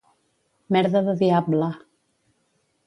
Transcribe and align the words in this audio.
Merda 0.75 1.03
de 1.09 1.15
diable. 1.21 1.71